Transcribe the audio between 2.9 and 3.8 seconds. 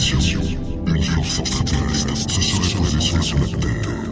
sur la planète